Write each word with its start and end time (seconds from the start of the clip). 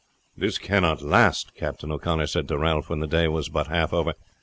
"This 0.35 0.57
cannot 0.57 1.03
last," 1.03 1.53
Captain 1.53 1.91
O'Connor 1.91 2.25
said 2.25 2.47
to 2.47 2.57
Ralph 2.57 2.89
when 2.89 3.01
the 3.01 3.07
day 3.07 3.27
was 3.27 3.49
but 3.49 3.67
half 3.67 3.93
over. 3.93 4.15